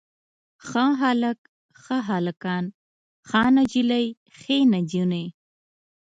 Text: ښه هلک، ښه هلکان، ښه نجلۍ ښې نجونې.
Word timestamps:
ښه 0.67 0.85
هلک، 1.01 1.39
ښه 1.83 1.97
هلکان، 2.09 2.65
ښه 3.29 3.43
نجلۍ 3.55 4.05
ښې 4.39 4.57
نجونې. 4.73 5.25